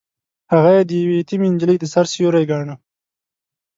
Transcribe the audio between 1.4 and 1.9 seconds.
نجلۍ د